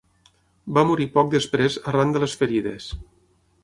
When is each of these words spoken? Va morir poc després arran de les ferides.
Va 0.77 0.85
morir 0.93 1.07
poc 1.19 1.31
després 1.35 1.79
arran 1.93 2.17
de 2.17 2.25
les 2.25 2.39
ferides. 2.43 2.93